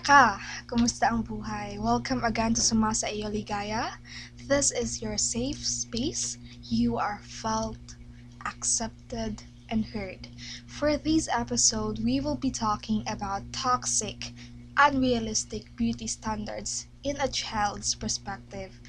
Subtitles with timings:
[0.00, 0.40] Kumusta ka?
[0.64, 1.76] Kumusta ang buhay?
[1.76, 4.00] Welcome again to Sumasa Iyo Ligaya.
[4.48, 6.40] This is your safe space.
[6.64, 8.00] You are felt,
[8.48, 10.24] accepted, and heard.
[10.64, 14.32] For this episode, we will be talking about toxic,
[14.80, 18.80] unrealistic beauty standards in a child's perspective.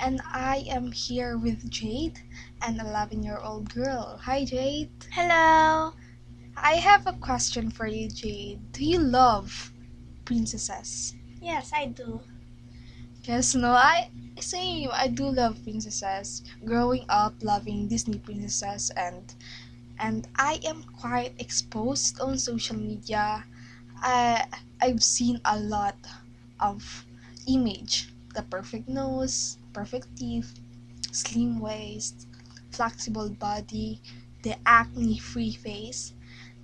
[0.00, 2.18] And I am here with Jade,
[2.66, 4.18] an 11 year old girl.
[4.26, 4.90] Hi, Jade.
[5.14, 5.94] Hello.
[6.56, 8.72] I have a question for you, Jade.
[8.72, 9.70] Do you love
[10.28, 11.14] princesses?
[11.40, 12.20] Yes, I do.
[13.24, 14.90] Yes, no, I same.
[14.92, 16.42] I do love princesses.
[16.64, 19.34] Growing up loving Disney princesses and
[19.98, 23.44] and I am quite exposed on social media.
[24.02, 24.46] I
[24.80, 25.98] I've seen a lot
[26.60, 27.06] of
[27.48, 30.58] image, the perfect nose, perfect teeth,
[31.12, 32.26] slim waist,
[32.70, 34.00] flexible body,
[34.42, 36.14] the acne-free face.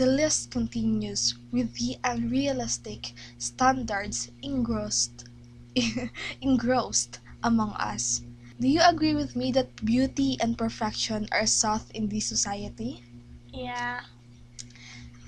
[0.00, 5.28] The list continues with the unrealistic standards engrossed
[6.40, 8.22] engrossed among us.
[8.58, 13.04] Do you agree with me that beauty and perfection are sought in this society?
[13.52, 14.00] Yeah.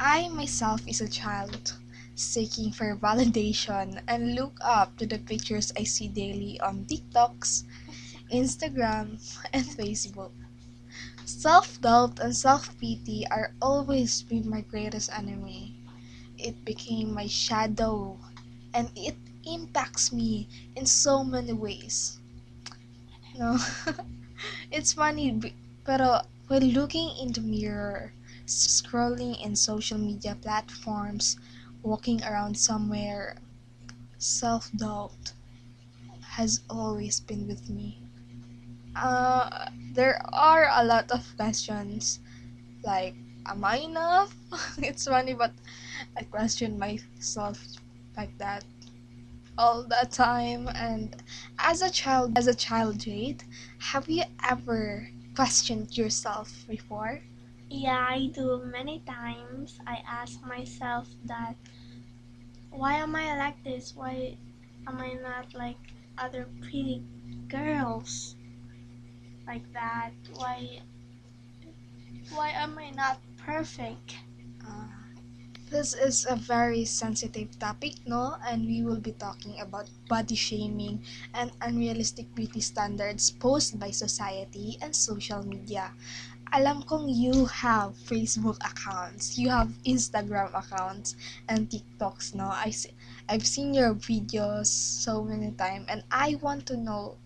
[0.00, 1.76] I myself is a child
[2.14, 7.64] seeking for validation and look up to the pictures I see daily on TikToks,
[8.32, 9.20] Instagram,
[9.52, 10.32] and Facebook.
[11.38, 15.74] Self doubt and self pity are always been my greatest enemy.
[16.38, 18.18] It became my shadow
[18.74, 22.20] and it impacts me in so many ways.
[23.38, 23.58] No,
[24.70, 28.12] it's funny, pero when looking in the mirror,
[28.46, 31.36] scrolling in social media platforms,
[31.82, 33.36] walking around somewhere,
[34.18, 35.34] self doubt
[36.36, 38.01] has always been with me.
[38.96, 42.20] Uh, there are a lot of questions
[42.84, 43.14] like,
[43.46, 44.34] am I enough?
[44.78, 45.52] it's funny, but
[46.16, 47.60] I question myself
[48.16, 48.64] like that
[49.58, 50.68] all the time.
[50.74, 51.16] And
[51.58, 53.44] as a child, as a child, Jade,
[53.78, 57.22] have you ever questioned yourself before?
[57.70, 58.62] Yeah, I do.
[58.64, 61.56] Many times I ask myself that
[62.70, 63.94] why am I like this?
[63.94, 64.36] Why
[64.86, 65.78] am I not like
[66.18, 67.02] other pretty
[67.48, 68.36] girls
[69.46, 70.12] like that?
[70.34, 70.80] Why
[72.32, 74.16] why am I not perfect?
[74.62, 74.88] Uh,
[75.70, 78.36] this is a very sensitive topic, no?
[78.44, 81.02] And we will be talking about body shaming
[81.34, 85.92] and unrealistic beauty standards posed by society and social media.
[86.52, 91.16] Alam kong you have Facebook accounts, you have Instagram accounts,
[91.48, 92.52] and TikToks, no?
[92.52, 92.92] I see,
[93.26, 97.16] I've seen your videos so many times, and I want to know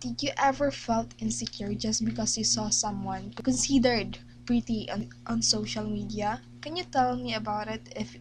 [0.00, 5.84] did you ever felt insecure just because you saw someone considered pretty on, on social
[5.84, 6.40] media?
[6.62, 7.92] Can you tell me about it?
[7.96, 8.16] If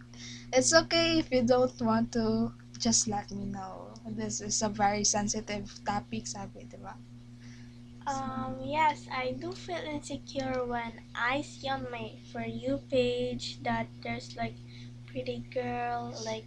[0.53, 3.93] it's okay if you don't want to, just let me know.
[4.07, 6.79] This is a very sensitive topic, sabi, di?
[8.07, 13.87] Um, yes, I do feel insecure when I see on my For You page that
[14.01, 14.55] there's like
[15.05, 16.45] pretty girl, like,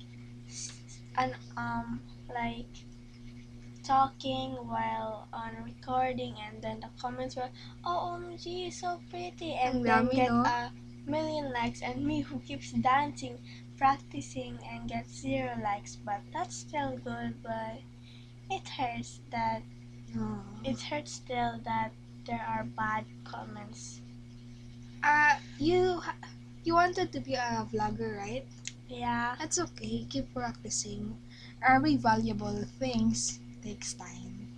[1.16, 2.72] and um, like
[3.82, 7.50] talking while on recording, and then the comments were,
[7.84, 10.44] "Oh, OMG, so pretty," and then get no?
[10.44, 10.72] a
[11.06, 13.38] million likes, and me who keeps dancing,
[13.76, 15.96] practicing, and get zero likes.
[15.96, 17.82] But that's still good, but
[18.50, 19.62] it hurts that
[20.64, 21.90] it hurts still that
[22.26, 24.00] there are bad comments.
[25.02, 26.00] Uh, you
[26.64, 28.46] you wanted to be a vlogger, right?
[28.88, 29.34] Yeah.
[29.38, 30.06] That's okay.
[30.08, 31.18] Keep practicing.
[31.62, 34.48] Every valuable things takes time.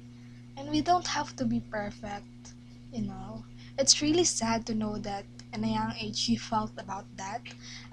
[0.56, 2.54] And we don't have to be perfect,
[2.92, 3.44] you know.
[3.78, 7.42] It's really sad to know that in a young age you felt about that.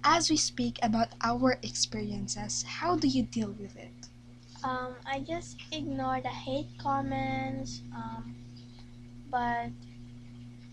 [0.04, 4.08] As we speak about our experiences, how do you deal with it?
[4.64, 7.82] Um, I just ignore the hate comments.
[7.96, 8.36] Um,
[9.30, 9.70] but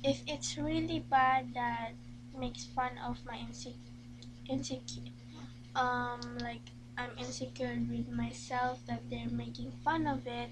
[0.04, 1.92] if it's really bad that
[2.38, 3.74] makes fun of my insec
[4.48, 5.12] insecure,
[5.74, 6.62] um, like
[6.98, 10.50] I'm insecure with myself that they're making fun of it,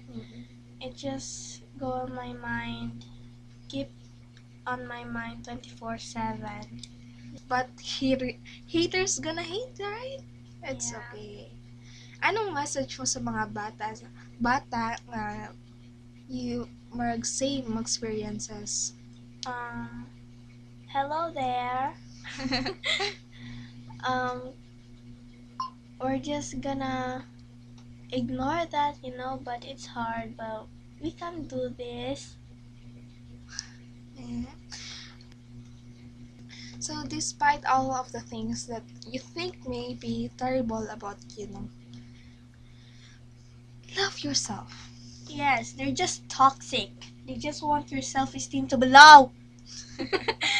[0.79, 3.03] it just go on my mind,
[3.67, 3.91] keep
[4.65, 6.87] on my mind 24/7.
[7.51, 8.31] But hater,
[8.65, 10.23] haters gonna hate, right?
[10.63, 11.03] It's Yeah.
[11.03, 11.51] okay.
[12.23, 13.93] Anong message mo sa mga bata,
[14.39, 15.51] bata na
[16.31, 18.95] you marag same experiences?
[19.45, 20.07] Um,
[20.87, 21.93] hello there.
[24.07, 24.55] um,
[26.01, 27.25] we're just gonna
[28.11, 30.67] ignore that, you know, but it's hard, but
[31.01, 32.37] we can do this.
[34.17, 34.47] Mhm.
[36.79, 41.69] So, despite all of the things that you think may be terrible about you, know,
[43.97, 44.89] love yourself.
[45.27, 46.91] Yes, they're just toxic.
[47.27, 49.31] They just want your self-esteem to be low.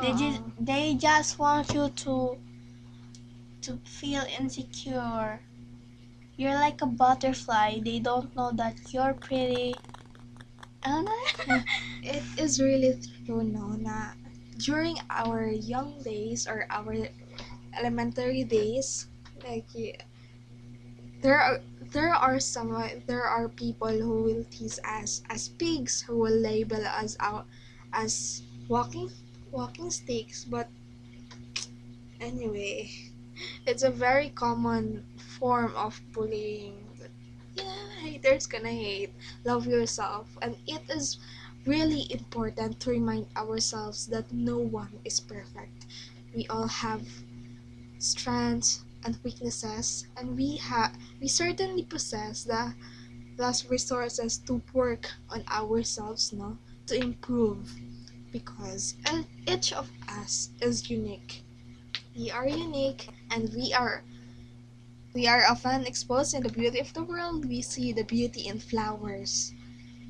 [0.00, 2.38] They just they just want you to
[3.66, 5.42] to feel insecure.
[6.36, 7.80] You're like a butterfly.
[7.82, 9.74] They don't know that you're pretty.
[10.86, 11.10] Ano?
[12.06, 12.94] It is really
[13.26, 14.14] true, no, na
[14.62, 17.10] during our young days or our
[17.74, 19.10] elementary days,
[19.42, 19.66] like
[21.20, 21.58] there are
[21.90, 22.70] there are some
[23.10, 27.50] there are people who will tease us as pigs, who will label us out
[27.90, 29.10] as walking
[29.50, 30.46] walking sticks.
[30.46, 30.70] But
[32.22, 33.15] anyway,
[33.66, 35.04] it's a very common
[35.38, 36.82] form of bullying.
[37.54, 39.12] Yeah, haters gonna hate.
[39.44, 40.28] Love yourself.
[40.42, 41.18] And it is
[41.66, 45.86] really important to remind ourselves that no one is perfect.
[46.34, 47.02] We all have
[47.98, 52.74] strengths and weaknesses and we have we certainly possess the
[53.38, 56.58] last resources to work on ourselves no?
[56.86, 57.70] To improve
[58.32, 58.94] because
[59.46, 61.42] each of us is unique.
[62.16, 64.02] We are unique and we are
[65.14, 68.58] we are often exposed in the beauty of the world we see the beauty in
[68.58, 69.52] flowers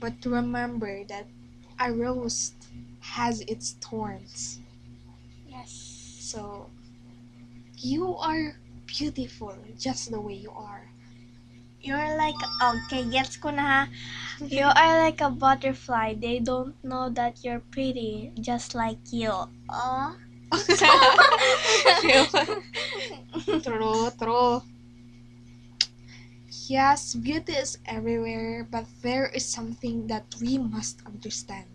[0.01, 1.27] but remember that
[1.81, 2.53] a rose
[3.01, 4.61] has its thorns.
[5.49, 5.71] yes.
[6.21, 6.69] So
[7.79, 10.89] you are beautiful just the way you are.
[11.81, 13.87] You're like okay, gets ko na.
[14.43, 16.15] You are like a butterfly.
[16.19, 19.31] They don't know that you're pretty, just like you.
[19.71, 20.17] Aw.
[23.63, 24.63] true, true.
[26.67, 31.71] Yes, beauty is everywhere, but there is something that we must understand.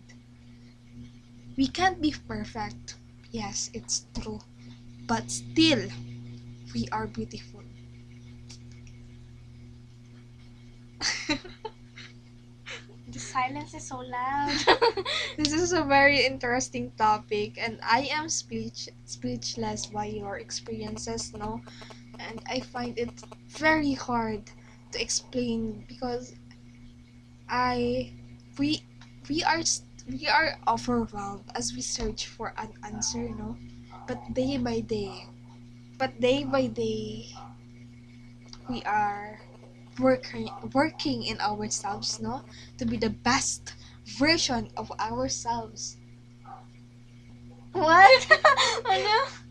[1.56, 2.96] We can't be perfect.
[3.30, 4.40] Yes, it's true.
[5.06, 5.88] But still,
[6.74, 7.62] we are beautiful.
[13.12, 14.56] The silence is so loud.
[15.36, 21.60] this is a very interesting topic and I am speech speechless by your experiences, no?
[22.18, 23.12] And I find it
[23.48, 24.50] very hard
[24.92, 26.34] to explain because
[27.48, 28.12] I
[28.58, 28.82] we
[29.28, 29.62] we are
[30.08, 33.56] we are overwhelmed as we search for an answer, no?
[34.06, 35.28] But day by day,
[35.98, 37.34] but day by day,
[38.68, 39.40] we are
[39.98, 42.44] working working in ourselves, no?
[42.78, 43.74] To be the best
[44.06, 45.96] version of ourselves.
[47.72, 48.26] What?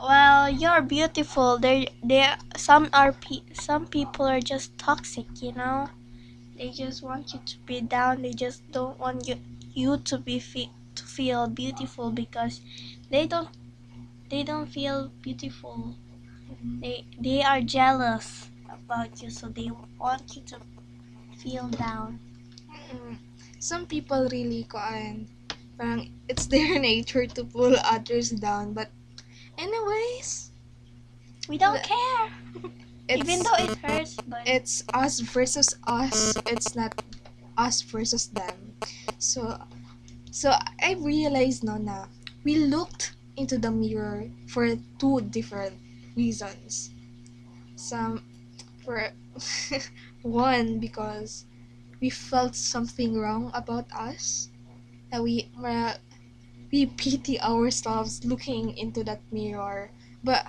[0.00, 1.58] Well, you're beautiful.
[1.58, 5.26] there they, some are, pe- some people are just toxic.
[5.42, 5.88] You know,
[6.56, 8.22] they just want you to be down.
[8.22, 9.36] They just don't want you,
[9.74, 12.60] you to be fe- to feel beautiful because
[13.10, 13.50] they don't,
[14.30, 15.96] they don't feel beautiful.
[16.82, 20.58] They, they are jealous about you, so they want you to
[21.38, 22.18] feel down.
[22.92, 23.18] Mm,
[23.58, 25.28] Some people really kuan
[25.78, 28.90] parang it's their nature to pull others down but
[29.58, 30.50] anyways
[31.48, 32.24] We don't The- care,
[33.20, 34.20] even though it hurts.
[34.26, 36.32] But it's us versus us.
[36.48, 36.96] It's not
[37.56, 38.76] us versus them.
[39.18, 39.60] So
[40.32, 40.52] so
[40.82, 42.06] i realized no na
[42.44, 45.76] we looked into the mirror for two different
[46.16, 46.90] reasons.
[47.76, 48.22] Some
[48.84, 49.12] for
[50.22, 51.46] one because
[52.00, 54.50] we felt something wrong about us
[55.10, 55.94] that we uh,
[56.72, 59.90] we pity ourselves looking into that mirror.
[60.24, 60.46] But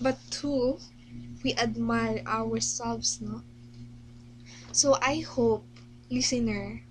[0.00, 0.78] but two
[1.44, 3.42] we admire ourselves no?
[4.72, 5.66] So i hope
[6.10, 6.82] listener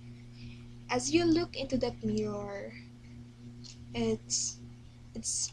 [0.90, 2.72] as you look into that mirror
[3.94, 4.58] it's
[5.14, 5.52] it's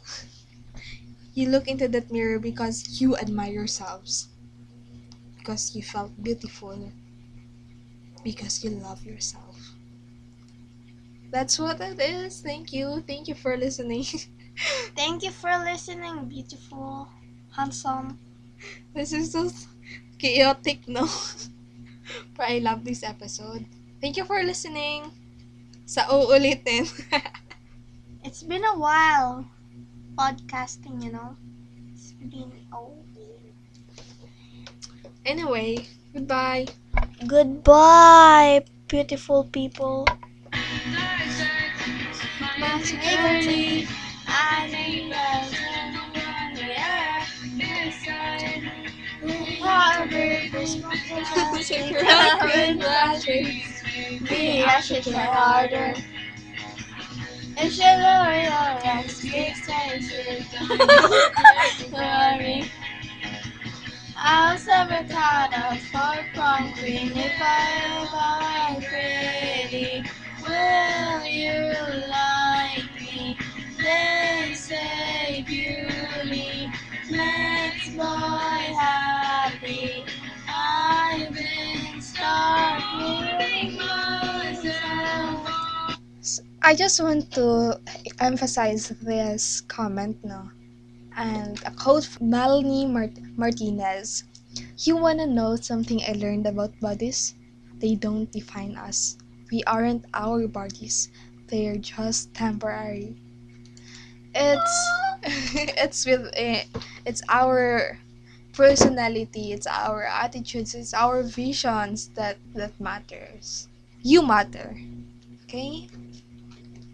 [1.33, 4.29] you look into that mirror because you admire yourselves
[5.43, 6.71] because you felt beautiful
[8.23, 9.75] because you love yourself.
[11.31, 12.39] That's what it is.
[12.39, 13.03] Thank you.
[13.03, 14.07] Thank you for listening.
[14.95, 17.09] Thank you for listening, beautiful,
[17.51, 18.19] handsome.
[18.95, 19.51] this is so
[20.17, 21.03] chaotic no?
[22.37, 23.65] But i love this episode.
[23.99, 25.11] Thank you for listening.
[25.83, 26.87] Sa uulitin.
[28.23, 29.43] It's been a while
[30.15, 31.35] podcasting, you know.
[31.91, 33.03] It's been oh.
[35.25, 36.67] Anyway, goodbye.
[37.27, 40.05] Goodbye, beautiful people.
[64.23, 70.03] was never thought of for prom queen if I ever were pretty.
[70.47, 71.75] Will you
[72.07, 73.37] like me?
[73.77, 76.71] They say beauty
[77.11, 80.05] makes boy happy.
[80.47, 85.49] I've been starting myself.
[86.61, 87.79] I just want to
[88.21, 90.49] emphasize this comment, no?
[91.15, 94.25] And a quote from Melanie Mart- Martinez.
[94.79, 97.33] You wanna know something I learned about bodies?
[97.79, 99.17] They don't define us.
[99.51, 101.09] We aren't our bodies.
[101.47, 103.15] They're just temporary.
[104.35, 104.89] It's
[105.23, 106.65] it's with eh,
[107.05, 107.97] it's our
[108.53, 113.67] personality, it's our attitudes, it's our visions that that matters.
[114.01, 114.77] You matter.
[115.45, 115.87] Okay?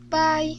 [0.09, 0.55] Bye.